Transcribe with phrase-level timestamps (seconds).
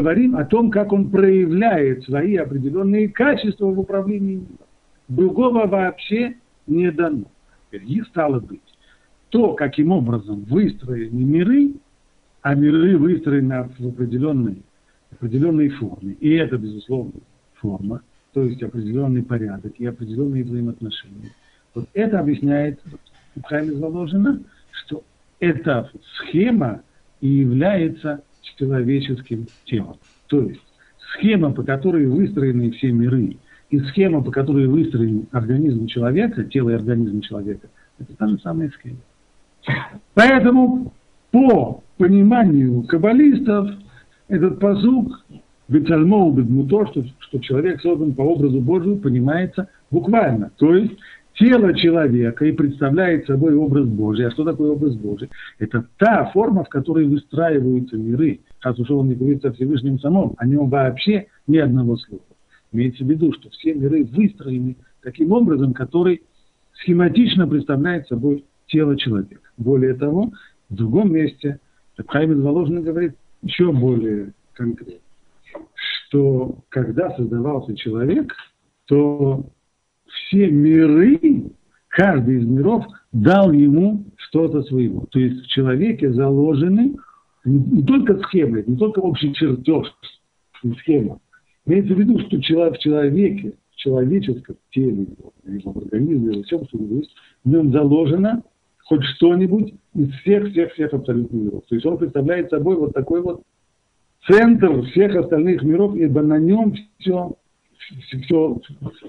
[0.00, 4.58] говорим о том, как он проявляет свои определенные качества в управлении миром.
[5.08, 7.24] Другого вообще не дано.
[7.70, 8.60] И стало быть,
[9.28, 11.74] то, каким образом выстроены миры,
[12.40, 14.62] а миры выстроены в определенной,
[15.12, 16.16] определенной форме.
[16.20, 17.20] И это, безусловно,
[17.56, 18.00] форма,
[18.32, 21.30] то есть определенный порядок и определенные взаимоотношения.
[21.74, 22.80] Вот это объясняет
[23.44, 24.40] Хайм заложено,
[24.70, 25.04] что
[25.40, 26.80] эта схема
[27.20, 29.96] и является человеческим телом.
[30.26, 30.60] То есть
[31.14, 33.36] схема, по которой выстроены все миры,
[33.70, 37.68] и схема, по которой выстроен организм человека, тело и организм человека,
[37.98, 38.98] это та же самая схема.
[40.14, 40.92] Поэтому
[41.30, 43.70] по пониманию каббалистов
[44.28, 45.24] этот позук
[45.68, 50.50] Бецальмоу Бедмуто, что, что человек создан по образу Божию, понимается буквально.
[50.56, 50.94] То есть
[51.40, 54.26] тело человека и представляет собой образ Божий.
[54.26, 55.30] А что такое образ Божий?
[55.58, 58.40] Это та форма, в которой выстраиваются миры.
[58.62, 62.22] Раз уж он не говорит о Всевышнем самом, о нем вообще ни одного слова.
[62.72, 66.22] Имеется в виду, что все миры выстроены таким образом, который
[66.74, 69.40] схематично представляет собой тело человека.
[69.56, 70.32] Более того,
[70.68, 71.58] в другом месте
[72.06, 75.00] Хайм Заложный говорит еще более конкретно,
[75.74, 78.34] что когда создавался человек,
[78.86, 79.46] то
[80.10, 81.52] все миры,
[81.88, 85.06] каждый из миров дал ему что-то своего.
[85.10, 86.96] То есть в человеке заложены
[87.44, 89.92] не только схемы, не только общий чертеж,
[90.80, 91.20] схема.
[91.66, 95.06] Имеется в виду, что в человеке, в человеческом теле,
[95.44, 97.14] в организме, во всем, что есть,
[97.44, 98.42] в нем заложено
[98.84, 101.62] хоть что-нибудь из всех-всех-всех абсолютных миров.
[101.68, 103.42] То есть он представляет собой вот такой вот
[104.26, 107.36] центр всех остальных миров, ибо на нем все
[108.22, 108.60] все,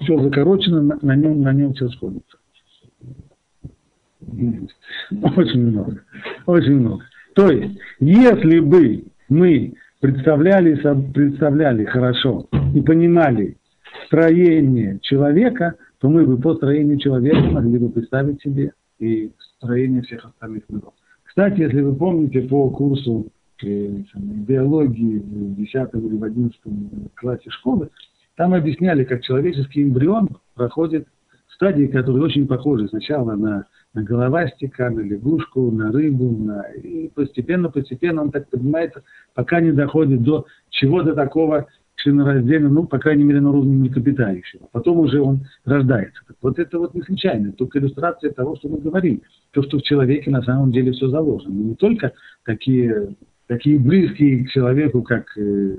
[0.02, 2.38] все закорочено, на, нем, на нем все сходится.
[5.36, 6.02] Очень много.
[6.46, 7.04] Очень много.
[7.34, 10.74] То есть, если бы мы представляли,
[11.12, 13.56] представляли хорошо и понимали
[14.06, 20.24] строение человека, то мы бы по строению человека могли бы представить себе и строение всех
[20.24, 20.94] остальных миров.
[21.24, 23.26] Кстати, если вы помните по курсу
[23.62, 26.60] э, биологии в 10 или в 11
[27.14, 27.88] классе школы,
[28.36, 31.06] там объясняли, как человеческий эмбрион проходит
[31.62, 36.62] стадии, которые очень похожи сначала на, на головастика, на лягушку, на рыбу, на...
[36.72, 39.04] и постепенно-постепенно он так поднимается,
[39.34, 44.68] пока не доходит до чего-то такого членораздельного, ну, по крайней мере, на уровне млекопитающего.
[44.72, 46.20] Потом уже он рождается.
[46.26, 49.22] Так вот это вот не случайно, только иллюстрация того, что мы говорим.
[49.52, 51.52] То, что в человеке на самом деле все заложено.
[51.52, 52.12] Не только
[52.44, 53.14] такие,
[53.46, 55.78] такие близкие к человеку, как э,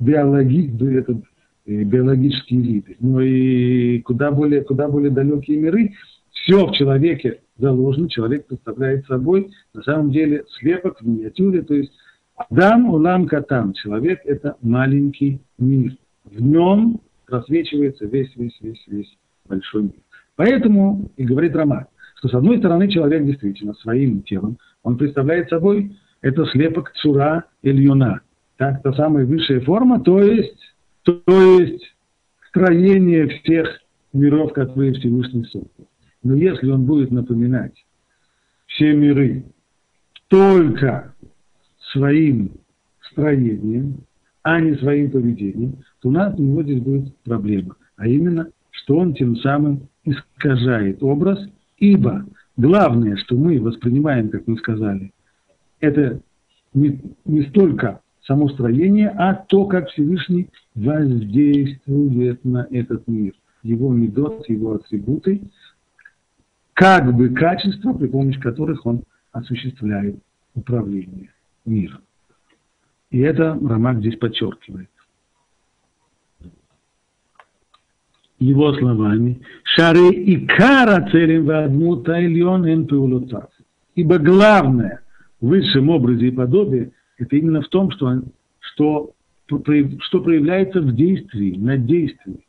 [0.00, 1.18] биологи, этот
[1.66, 5.92] биологические виды, но и куда более, куда более далекие миры.
[6.30, 11.92] Все в человеке заложено, человек представляет собой на самом деле слепок в миниатюре, то есть
[12.36, 15.96] Адам улам катан, человек это маленький мир.
[16.24, 19.16] В нем просвечивается весь, весь, весь, весь
[19.48, 19.94] большой мир.
[20.36, 25.96] Поэтому и говорит Роман, что с одной стороны человек действительно своим телом, он представляет собой
[26.20, 28.20] это слепок Цура Ильюна,
[28.56, 30.58] так, та самая высшая форма, то есть
[31.06, 31.94] то есть
[32.48, 33.80] строение всех
[34.12, 35.88] миров, которые Всевышний создал.
[36.24, 37.84] Но если он будет напоминать
[38.66, 39.44] все миры
[40.26, 41.14] только
[41.92, 42.50] своим
[43.12, 43.98] строением,
[44.42, 47.76] а не своим поведением, то у нас у него здесь будет проблема.
[47.96, 51.38] А именно, что он тем самым искажает образ,
[51.78, 55.12] ибо главное, что мы воспринимаем, как мы сказали,
[55.78, 56.20] это
[56.74, 63.34] не, не столько само строение, а то, как Всевышний воздействует на этот мир.
[63.62, 65.42] Его медот, его атрибуты,
[66.72, 70.16] как бы качества, при помощи которых он осуществляет
[70.54, 71.30] управление
[71.64, 72.00] миром.
[73.10, 74.90] И это Рамак здесь подчеркивает.
[78.38, 82.86] Его словами, «Шары и кара целим вадмута ильон эн
[83.94, 85.00] Ибо главное
[85.40, 88.22] в высшем образе и подобии это именно в том, что,
[88.60, 89.12] что,
[89.46, 92.46] что проявляется в действии, на действии.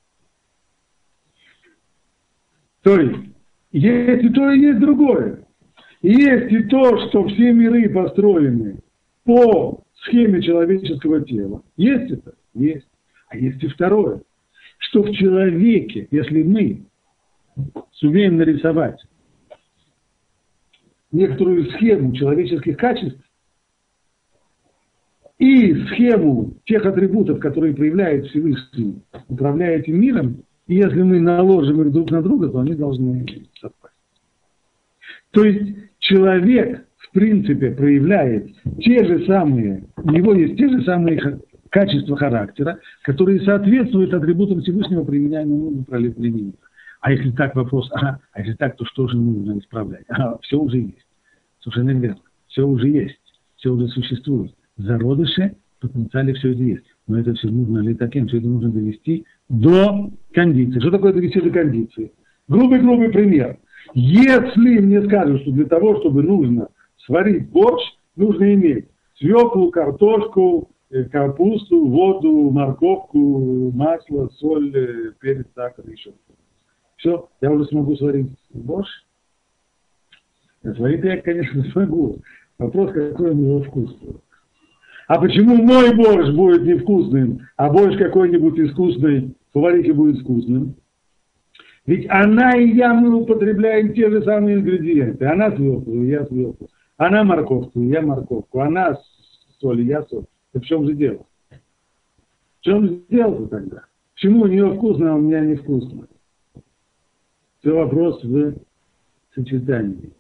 [2.82, 3.30] То есть,
[3.72, 5.46] есть и то, и есть другое.
[6.02, 8.80] Есть и то, что все миры построены
[9.24, 11.64] по схеме человеческого тела.
[11.76, 12.34] Есть это?
[12.54, 12.88] Есть.
[13.30, 14.22] А есть и второе,
[14.78, 16.86] что в человеке, если мы
[17.92, 19.04] сумеем нарисовать
[21.12, 23.20] некоторую схему человеческих качеств,
[25.40, 31.92] и схему тех атрибутов, которые проявляет Всевышний, управляя этим миром, и если мы наложим их
[31.92, 33.26] друг на друга, то они должны
[33.60, 33.94] совпасть.
[35.32, 38.50] То есть человек, в принципе, проявляет
[38.80, 41.40] те же самые, у него есть те же самые
[41.70, 46.54] качества характера, которые соответствуют атрибутам Всевышнего, применяемым в
[47.02, 50.06] А если так вопрос, ага, а если так, то что же нужно исправлять?
[50.08, 51.08] Ага, все уже есть.
[51.60, 52.22] Совершенно верно.
[52.48, 53.20] Все уже есть.
[53.58, 54.54] Все уже существует.
[54.78, 56.86] Зародыши, потенциале все это есть.
[57.08, 60.80] Но это все нужно ли таким, все это нужно довести до кондиции.
[60.80, 62.12] Что такое довести до кондиции?
[62.48, 63.58] Грубый-грубый пример.
[63.94, 66.70] Если мне скажут, что для того, чтобы нужно
[67.06, 67.82] сварить борщ,
[68.16, 68.88] нужно иметь
[69.18, 76.12] свеклу, картошку, э, капусту, воду, морковку, масло, соль, э, перец, сахар, еще.
[76.98, 78.90] Все, я уже смогу сварить борщ.
[80.62, 82.20] Сварить я, конечно, смогу.
[82.58, 83.96] Вопрос, какой у него вкус.
[85.08, 90.76] А почему мой борщ будет невкусным, а борщ какой-нибудь искусный, поварихе будет вкусным?
[91.86, 95.26] Ведь она и я, мы употребляем те же самые ингредиенты.
[95.26, 96.68] Она свеклу, я свеклу.
[96.98, 98.60] Она морковку, я морковку.
[98.60, 99.00] Она
[99.62, 100.26] соль, я соль.
[100.52, 101.26] Так в чем же дело?
[101.50, 103.84] В чем дело тогда?
[104.14, 106.08] Почему у нее вкусно, а у меня невкусно?
[107.62, 108.56] Все вопрос в
[109.34, 110.12] сочетании.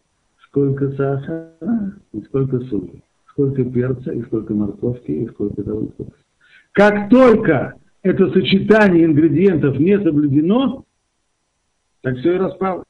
[0.43, 3.03] Сколько сахара и сколько соли.
[3.37, 5.89] Сколько перца и сколько морковки и сколько того.
[6.71, 10.85] Как только это сочетание ингредиентов не соблюдено,
[12.01, 12.85] так все и распалось.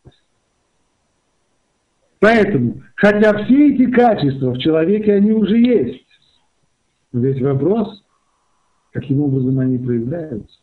[2.20, 6.08] Поэтому, хотя все эти качества в человеке, они уже есть,
[7.12, 8.06] весь вопрос,
[8.94, 10.60] каким образом они проявляются,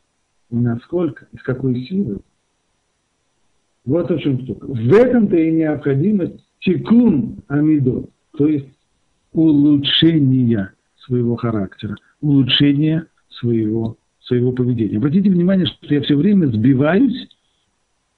[0.49, 2.21] и насколько, и с какой силой.
[3.85, 4.65] Вот о чем штука.
[4.65, 8.74] В этом-то и необходимость тикун амидот, то есть
[9.35, 14.97] улучшение своего характера, улучшение своего, своего поведения.
[14.97, 17.29] Обратите внимание, что я все время сбиваюсь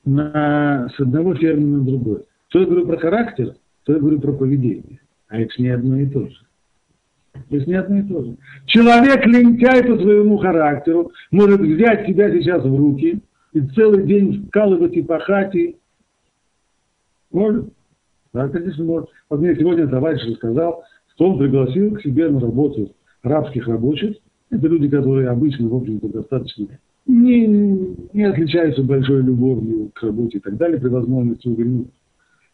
[0.05, 2.23] на, с одного термина на другой.
[2.51, 3.55] То я говорю про характер,
[3.85, 5.01] то я говорю про поведение.
[5.29, 6.37] А это не одно и то же.
[7.51, 8.37] Это не одно и то же.
[8.67, 13.21] Человек лентяй по своему характеру может взять себя сейчас в руки
[13.53, 15.55] и целый день вкалывать и пахать.
[15.55, 15.77] И...
[17.33, 17.73] Может.
[18.33, 19.09] Да, конечно, может.
[19.29, 20.85] Вот мне сегодня товарищ рассказал,
[21.19, 22.93] он пригласил к себе на работу
[23.23, 24.17] рабских рабочих.
[24.51, 26.69] Это люди, которые обычно, в общем-то, достаточно
[27.07, 27.47] не,
[28.13, 31.89] не отличаются большой любовью к работе и так далее, при возможности увернуть.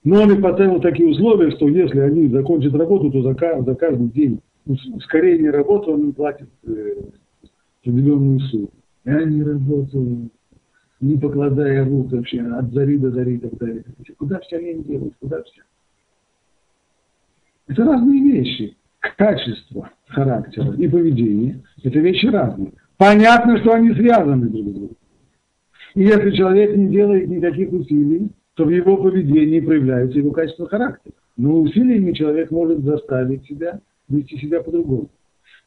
[0.05, 4.09] Но он и поставил такие условия, что если они закончат работу, то за, за каждый
[4.09, 6.95] день ускорение работы он им платит э,
[7.83, 8.71] определенную сумму.
[9.05, 10.33] И они работают,
[11.01, 13.85] не покладая рук вообще, от зари до зари и так далее.
[14.19, 15.63] Куда все лень делать, куда все?
[17.73, 18.77] Это разные вещи.
[19.17, 22.73] Качество характера и поведения– это вещи разные.
[22.99, 24.97] Понятно, что они связаны друг с другом.
[25.95, 31.15] И если человек не делает никаких усилий, то в его поведении проявляется его качество характера.
[31.39, 35.09] Но усилиями человек может заставить себя вести себя по-другому.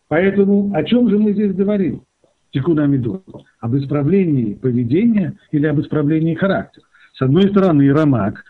[0.08, 2.04] Поэтому о чем же мы здесь говорим?
[2.52, 3.24] Тикунамиду.
[3.60, 6.86] Об исправлении поведения или об исправлении характера.
[7.16, 8.44] С одной стороны, Рамак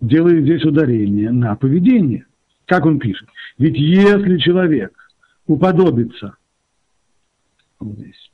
[0.00, 2.26] делает здесь ударение на поведение.
[2.70, 3.28] Как он пишет?
[3.58, 4.92] Ведь если человек
[5.48, 6.36] уподобится,
[7.80, 8.30] здесь,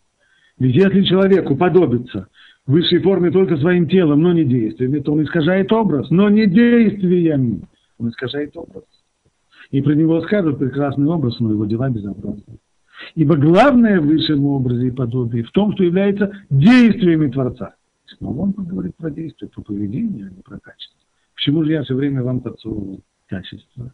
[0.58, 2.28] ведь если человек уподобится
[2.66, 7.62] высшей форме только своим телом, но не действиями, то он искажает образ, но не действиями.
[7.98, 8.84] Он искажает образ.
[9.70, 12.58] И про него скажут прекрасный образ, но его дела безобразны.
[13.14, 17.74] Ибо главное в высшем образе и подобии в том, что является действиями Творца.
[18.20, 21.00] Но он говорит про действие, про поведение, а не про качество.
[21.34, 23.92] Почему же я все время вам подсовываю качество?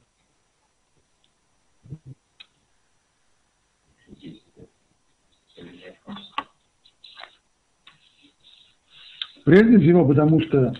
[9.44, 10.74] Прежде всего, потому что,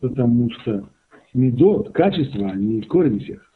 [0.00, 0.88] потому что
[1.34, 3.52] медот, качество, они корень всех.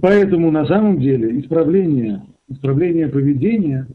[0.00, 3.86] Поэтому на самом деле исправление, исправление поведения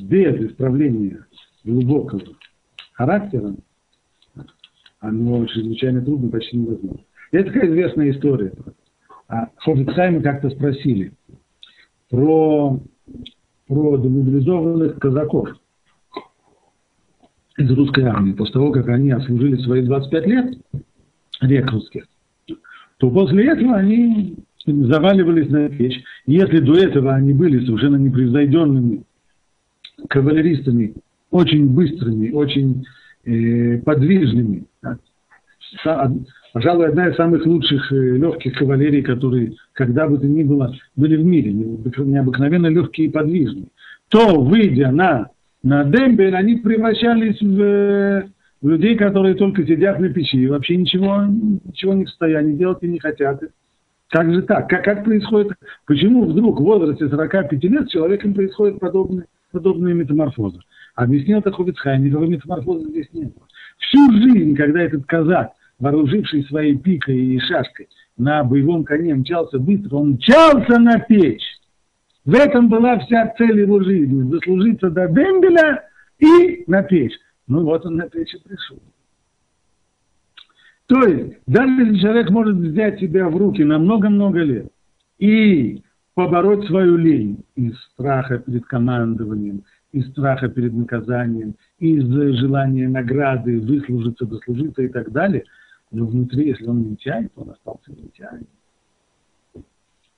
[0.00, 1.26] без исправления
[1.64, 2.36] глубокого
[2.92, 3.54] характера,
[5.00, 7.04] оно чрезвычайно трудно, почти невозможно.
[7.34, 8.52] Это такая известная история.
[9.28, 11.12] А Хофицхайма как-то спросили
[12.08, 12.80] про
[13.66, 15.48] про демобилизованных казаков
[17.58, 20.58] из русской армии, после того, как они отслужили свои 25 лет
[21.40, 22.06] рекрутских,
[22.98, 24.36] то после этого они
[24.66, 26.04] заваливались на печь.
[26.26, 29.02] Если до этого они были совершенно непревзойденными
[30.08, 30.94] кавалеристами,
[31.32, 32.84] очень быстрыми, очень
[33.24, 34.66] э, подвижными,
[36.52, 41.16] пожалуй, одна из самых лучших э, легких кавалерий, которые когда бы то ни было были
[41.16, 43.66] в мире, необыкновенно легкие и подвижные,
[44.08, 45.30] то, выйдя на,
[45.62, 48.30] на дембель, они превращались в,
[48.62, 52.78] в людей, которые только сидят на печи и вообще ничего, ничего не в состоянии делать
[52.82, 53.42] и не хотят.
[54.08, 54.68] Как же так?
[54.68, 55.52] Как, как происходит?
[55.86, 60.60] Почему вдруг в возрасте 45 лет с человеком происходит подобные, подобные метаморфозы?
[60.94, 63.32] Объяснил это Хувицхай, никакой метаморфозы здесь нет.
[63.78, 69.96] Всю жизнь, когда этот казак, вооруживший своей пикой и шашкой, на боевом коне мчался быстро,
[69.96, 71.44] он мчался на печь.
[72.24, 75.84] В этом была вся цель его жизни, заслужиться до дембеля
[76.18, 77.18] и на печь.
[77.46, 78.78] Ну вот он на печь и пришел.
[80.86, 84.70] То есть, даже если человек может взять себя в руки на много-много лет
[85.18, 85.82] и
[86.14, 89.64] побороть свою лень из страха перед командованием,
[89.94, 92.02] из страха перед наказанием, из
[92.38, 95.44] желания награды, выслужиться, дослужиться и так далее,
[95.92, 98.46] но внутри, если он лентяй, то он остался лентяем.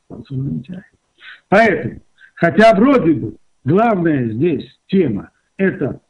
[0.08, 0.82] Остался лентяй.
[1.50, 2.00] Поэтому,
[2.34, 6.00] хотя вроде бы главная здесь тема– это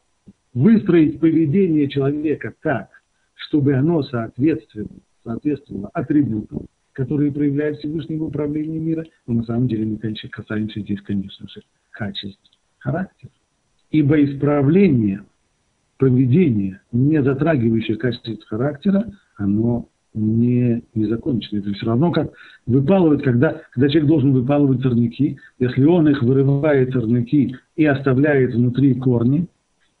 [0.53, 2.87] выстроить поведение человека так,
[3.35, 4.89] чтобы оно соответствовало,
[5.25, 11.01] соответствовало атрибутам, которые проявляют Всевышнего управления мира, но на самом деле мы конечно, касаемся здесь,
[11.01, 13.31] конечно же, качеств характера.
[13.91, 15.23] Ибо исправление
[15.97, 21.59] поведения, не затрагивающее качеств характера, оно не, не закончено.
[21.59, 22.31] Это все равно, как
[22.65, 28.95] выпалывать, когда, когда человек должен выпалывать сорняки, если он их вырывает сорняки и оставляет внутри
[28.95, 29.47] корни,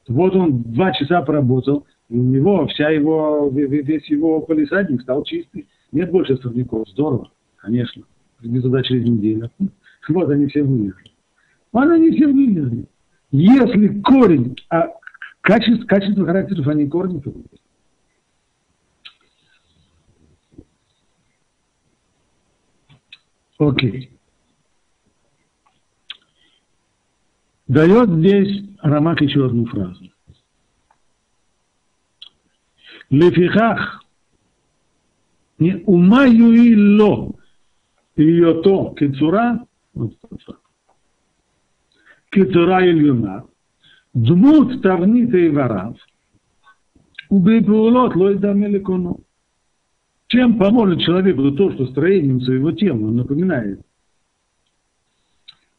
[0.07, 5.67] вот он два часа поработал, и у него вся его, весь его полисадник стал чистый.
[5.91, 6.87] Нет больше сорняков.
[6.89, 8.03] Здорово, конечно.
[8.39, 9.49] Приди туда через неделю.
[10.09, 11.11] Вот они все вылезли.
[11.73, 12.87] Вот они все вылезли.
[13.31, 14.87] Если корень, а
[15.41, 17.33] качество, качество характеров, а не корни, то
[23.59, 24.11] Окей.
[27.67, 30.09] Дает здесь Рамак еще одну фразу.
[33.09, 34.03] Лефихах
[35.59, 37.33] не умаю и ло
[38.15, 40.13] ее то кицура, вот,
[42.37, 43.45] Кетура Ильюна,
[44.13, 45.97] дмут Тавнита и Варав,
[47.29, 49.21] Убейпулот Лойда Меликону.
[50.27, 53.81] Чем поможет человеку то, что строением своего тела он напоминает?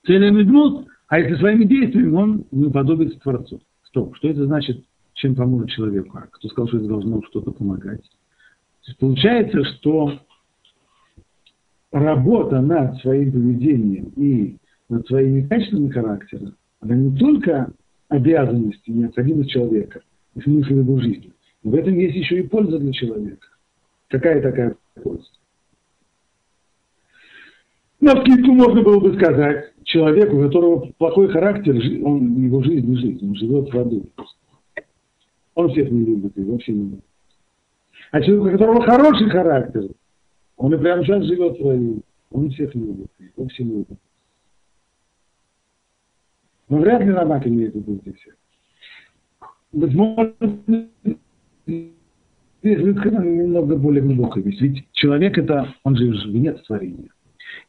[0.05, 3.61] Целями дмут, а если своими действиями он не подобится Творцу.
[3.85, 4.85] Стоп, что это значит,
[5.15, 6.19] чем поможет человеку?
[6.19, 8.03] А кто сказал, что это должно что-то помогать?
[8.03, 10.19] То есть получается, что
[11.93, 14.57] работа над своим поведением и
[14.89, 17.73] над своими качествами характера, она не только
[18.09, 20.01] обязанность и необходимость человека,
[20.35, 21.33] и смысл его жизни.
[21.63, 23.47] В этом есть еще и польза для человека.
[24.09, 25.27] Какая такая польза?
[28.01, 32.97] На скидку можно было бы сказать человеку, у которого плохой характер, он, его жизнь не
[32.97, 34.07] жизнь, он живет в аду.
[35.55, 37.05] Он всех не любит и вообще не любит.
[38.13, 39.89] А человек, у которого хороший характер,
[40.57, 43.99] он и прямо сейчас живет в раю, он всех любит, он все любит.
[46.69, 48.15] Но вряд ли Рамак имеет в виду здесь.
[49.73, 50.35] Быть может,
[51.67, 51.99] здесь
[52.63, 54.61] немного более глубокая вещь.
[54.61, 57.09] Ведь человек это, он же венец творения.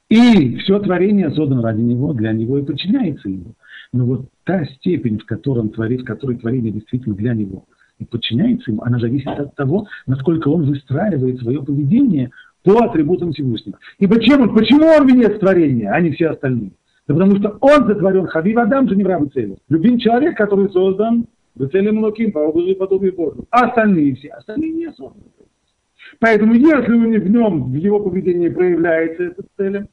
[0.09, 3.53] И все творение создано ради него, для него и подчиняется ему.
[3.93, 7.65] Но вот та степень, в, котором творит, в которой творение действительно для него–
[7.99, 12.31] и подчиняется ему, она зависит от того, насколько он выстраивает свое поведение
[12.63, 13.77] по атрибутам Всевышнего.
[13.99, 16.71] Ибо чем он, почему он венец творения, а не все остальные?
[17.09, 19.57] Да потому что он затворен Хавив Адам, же не в цели.
[19.67, 21.25] Любим человек, который создан
[21.55, 23.45] в цели Луким, по образу и подобию Божьему.
[23.49, 25.25] А остальные все, остальные не созданы.
[26.19, 29.87] Поэтому если в нем, в его поведении проявляется эта цель,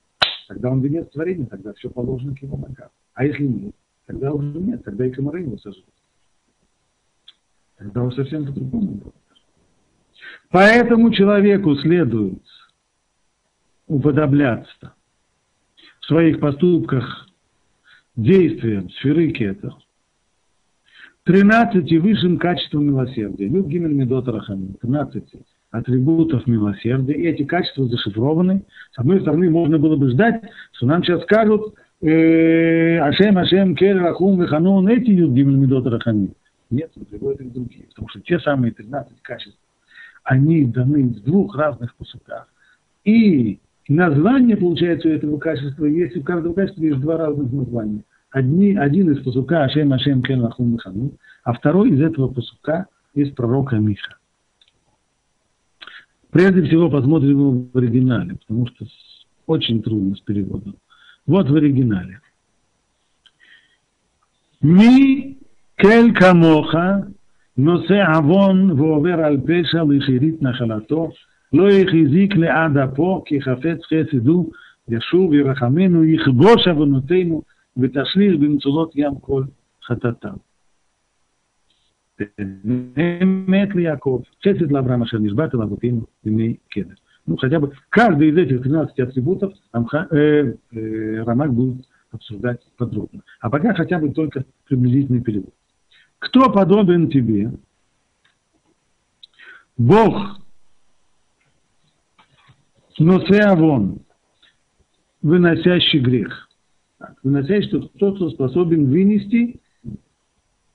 [0.47, 2.91] тогда он венец творения, тогда все положено к его ногам.
[3.15, 5.87] А если нет, тогда уже нет, тогда и комары его сожрут.
[7.79, 9.15] Тогда он совсем по-другому будет.
[10.51, 12.43] Поэтому человеку следует
[13.87, 14.96] уподобляться
[16.07, 17.29] своих поступках
[18.17, 19.75] действиям сферы кетер,
[21.25, 23.49] 13 высшим качеством милосердия.
[23.49, 24.75] Люд Гимель Медот Рахамин.
[24.81, 25.25] 13
[25.73, 27.15] атрибутов милосердия.
[27.15, 28.63] И эти качества зашифрованы.
[28.93, 30.41] С одной стороны, можно было бы ждать,
[30.73, 35.85] что нам сейчас скажут э, Ашем, Ашем, Кель, Рахум, Веханун, эти Юд Гимель Медот.
[36.71, 37.87] Нет, он приводит их другие.
[37.89, 39.59] Потому что те самые 13 качеств,
[40.23, 42.47] они даны в двух разных посуках.
[43.05, 46.17] И название, получается, у этого качества есть.
[46.17, 48.03] У каждого качества есть два разных названия.
[48.31, 51.13] Одни, один из пасука Ашем Ашем Кен Лахум Михану,
[51.45, 54.17] а второй из этого пасука из пророка Миха.
[56.31, 58.87] Прежде всего посмотрим его в оригинале, потому что
[59.47, 60.77] очень трудно с переводом.
[61.27, 62.21] Вот в оригинале.
[64.61, 65.39] Ми
[65.77, 67.09] кель камоха,
[67.57, 71.13] носе авон вовер аль пеша лиширит нахалато,
[71.56, 74.52] לא החזיק לעד אפו, כי חפץ חסד הוא,
[74.88, 77.42] ישוב ירחמנו, יכבוש עוונותינו,
[77.78, 79.44] ותשליך במצולות ים כל
[79.86, 80.34] חטאתם.
[83.24, 86.94] אמת ליעקב, חסד לאברהם אשר נשבעת לאבותינו בימי קדם.
[87.28, 93.22] Ну, хотя бы каждый из этих 13 атрибутов Амха, э, э, Рамак будет обсуждать подробно.
[93.40, 95.54] А пока хотя бы только приблизительный перевод.
[96.20, 97.52] Кто подобен тебе?
[99.78, 100.40] Бог,
[102.99, 103.99] Ноцеавон,
[105.23, 106.49] выносящий грех.
[106.99, 109.61] Так, выносящий тот, кто способен вынести,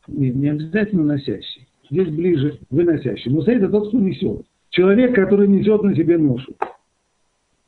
[0.08, 3.32] не, не обязательно носящий, здесь ближе выносящий.
[3.32, 4.46] Носе это тот, кто несет.
[4.70, 6.54] Человек, который несет на себе ношу.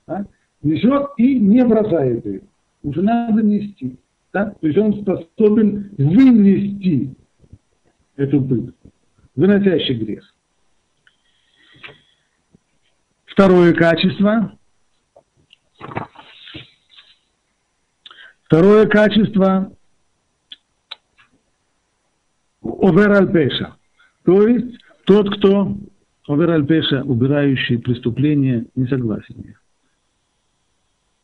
[0.08, 0.26] А?
[0.62, 2.42] Несет и не бросает ее.
[2.84, 3.98] Уже надо нести.
[4.32, 4.56] Да?
[4.62, 7.16] То есть он способен вынести
[8.16, 8.90] эту пытку,
[9.36, 10.34] выносящий грех.
[13.34, 14.52] Второе качество.
[18.44, 19.72] Второе качество
[22.62, 23.76] овер пеша.
[24.24, 25.76] То есть тот, кто
[26.28, 29.56] овер пеша, убирающий преступление, не согласен.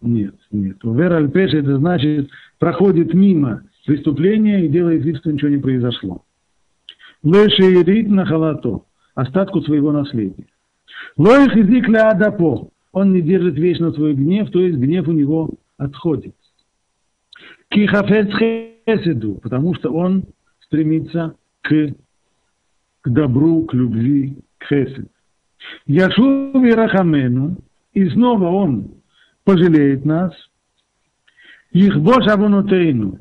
[0.02, 0.84] Нет, нет.
[0.84, 6.24] Овер пеша это значит проходит мимо преступления и делает вид, что ничего не произошло.
[7.22, 8.82] Лешеирит на халато,
[9.14, 10.48] остатку своего наследия.
[11.18, 16.36] Лоих язык адапо, он не держит вечно свой гнев, то есть гнев у него отходит.
[17.70, 20.24] Кихафец хеседу, потому что он
[20.62, 21.94] стремится к,
[23.02, 25.08] к добру, к любви, к хесед.
[25.86, 27.58] Яшув и Рахамену,
[27.94, 28.92] и снова он
[29.44, 30.34] пожалеет нас,
[31.72, 33.20] их Бош Авонотейну,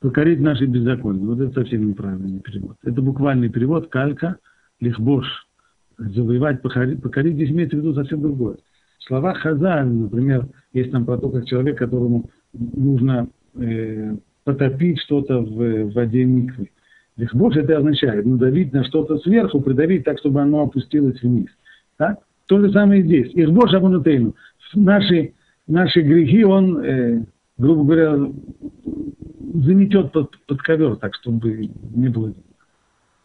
[0.00, 1.24] покорить наши беззакония.
[1.24, 2.76] Вот это совсем неправильный перевод.
[2.82, 4.38] Это буквальный перевод калька,
[4.80, 5.45] лихбош,
[5.98, 8.56] завоевать, покорить, покорить здесь имеется в виду совсем другое.
[9.00, 15.84] Слова хазаль, например, есть там про то, как человек, которому нужно э, потопить что-то в,
[15.84, 16.70] в воде миквы.
[17.16, 21.48] Лихбош это означает надавить на что-то сверху, придавить так, чтобы оно опустилось вниз.
[21.96, 22.18] Так?
[22.46, 23.32] То же самое и здесь.
[23.34, 24.34] Ихбош абунутейну.
[24.74, 25.32] Наши,
[25.66, 27.24] наши грехи он, э,
[27.58, 28.30] грубо говоря,
[29.54, 32.34] заметет под, под ковер, так, чтобы не было.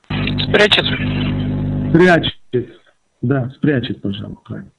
[0.07, 0.85] Спрячет.
[1.89, 2.40] Спрячет.
[3.21, 4.71] Да, спрячет, пожалуй, правильно.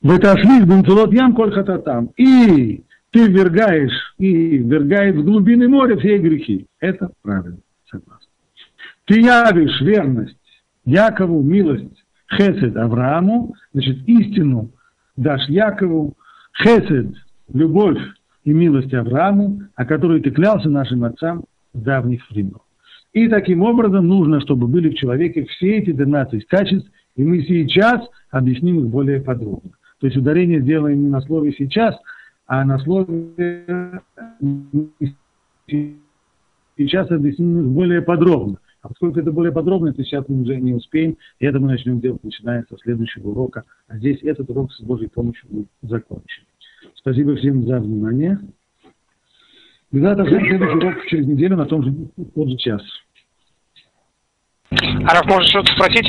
[0.00, 2.10] В ошли бенцелот ям коль там.
[2.16, 6.66] И ты ввергаешь и ввергаешь в глубины моря все грехи.
[6.78, 7.58] Это правильно,
[7.90, 8.28] согласен.
[9.06, 10.36] Ты явишь верность
[10.84, 14.70] Якову, милость, хесед Аврааму, значит, истину
[15.16, 16.14] дашь Якову,
[16.62, 17.14] хесед,
[17.52, 17.98] любовь
[18.44, 22.58] и милость Аврааму, о которой ты клялся нашим отцам давних времен.
[23.12, 28.06] И таким образом нужно, чтобы были в человеке все эти 12 качеств, и мы сейчас
[28.30, 29.70] объясним их более подробно.
[30.00, 31.96] То есть ударение сделаем не на слове «сейчас»,
[32.46, 34.00] а на слове
[36.76, 38.58] «сейчас» объясним их более подробно.
[38.82, 42.00] А поскольку это более подробно, то сейчас мы уже не успеем, и это мы начнем
[42.00, 43.64] делать, начиная со следующего урока.
[43.88, 46.44] А здесь этот урок с Божьей помощью будет закончен.
[46.94, 48.38] Спасибо всем за внимание.
[49.90, 51.92] Безат Ашем, следующий урок через неделю на том же,
[52.34, 52.82] тот же час.
[54.70, 56.06] Араф, может что-то спросить?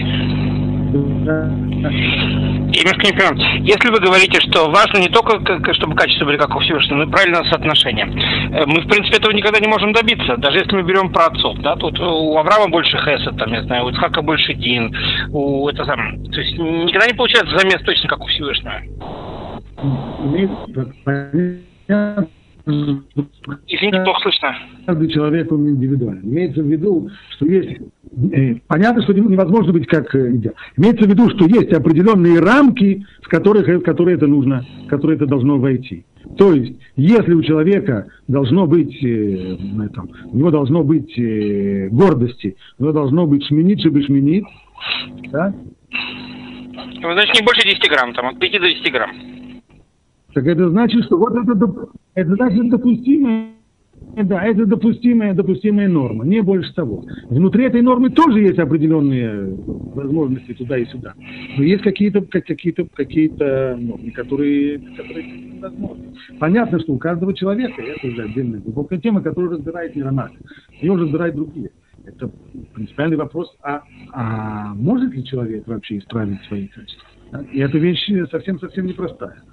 [1.26, 1.46] Да.
[1.46, 3.64] Немножко не понимаю.
[3.64, 7.10] Если вы говорите, что важно не только, чтобы качество были как у Всевышнего, но и
[7.10, 8.06] правильное соотношение.
[8.52, 10.38] Э, мы, в принципе, этого никогда не можем добиться.
[10.38, 13.86] Даже если мы берем про отцов, да, тут у Авраама больше Хеса, там, не знаю,
[13.86, 14.94] у Ицхака больше Дин,
[15.32, 16.24] у это сам.
[16.26, 18.82] То есть никогда не получается замес точно как у Всевышнего.
[23.68, 24.56] Извините, плохо слышно.
[24.86, 26.22] Каждый человек, он индивидуален.
[26.24, 27.82] Имеется в виду, что есть...
[28.32, 30.56] Э, понятно, что невозможно быть как э, идеал.
[30.78, 35.18] Имеется в виду, что есть определенные рамки, в которых, в которые это нужно, в которые
[35.18, 36.06] это должно войти.
[36.38, 42.56] То есть, если у человека должно быть, э, этом, у него должно быть э, гордости,
[42.78, 44.44] у него должно быть шминит, шибишминит,
[45.32, 45.54] да?
[47.02, 49.29] Значит, не больше 10 грамм, там, от 5 до 10 грамм.
[50.34, 53.50] Так это значит, что вот это, это значит допустимое,
[54.24, 57.04] да, это допустимая, допустимая норма, не больше того.
[57.30, 61.14] Внутри этой нормы тоже есть определенные возможности туда и сюда.
[61.58, 66.14] Но есть какие-то какие-то какие-то нормы, которые, которые невозможны.
[66.40, 70.32] Понятно, что у каждого человека, это уже отдельная глубокая тема, которую разбирает Миронат.
[70.82, 71.72] Ее разбирают другие.
[72.06, 72.32] Это
[72.74, 77.08] принципиальный вопрос, а, а может ли человек вообще исправить свои качества?
[77.52, 79.44] И эта вещь совсем-совсем непростая.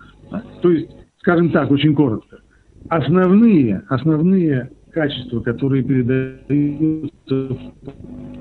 [0.62, 2.40] То есть, скажем так, очень коротко,
[2.88, 7.58] основные, основные качества, которые передаются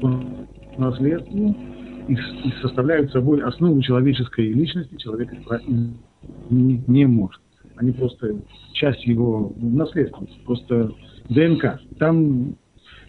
[0.02, 0.24] по
[0.78, 1.56] наследству,
[2.08, 2.15] и
[2.62, 5.32] составляют собой основу человеческой личности, человек
[6.50, 7.41] не, не может.
[7.78, 8.36] Они просто
[8.74, 10.91] часть его наследственности, просто
[11.30, 11.80] ДНК.
[11.98, 12.56] Там,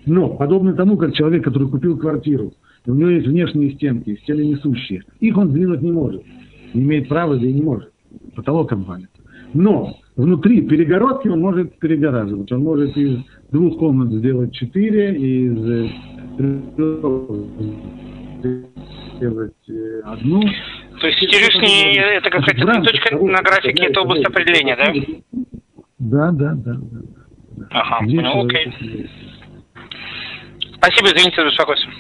[0.07, 2.53] но подобно тому, как человек, который купил квартиру,
[2.87, 6.23] у него есть внешние стенки, стены несущие, их он сдвинуть не может,
[6.73, 7.91] не имеет права, да и не может.
[8.35, 9.11] Потолок обвалит.
[9.55, 12.51] Но внутри перегородки он может перегораживать.
[12.53, 13.19] Он может из
[13.51, 15.57] двух комнат сделать четыре, из
[19.17, 20.43] сделать э, одну.
[21.01, 24.93] То есть Кирюшни, это как сказать, точка на графике, это область определения, да?
[25.99, 26.75] Да, да, да.
[26.75, 27.67] да.
[27.71, 28.73] Ага, ну окей.
[30.77, 31.91] Спасибо, извините за беспокойство.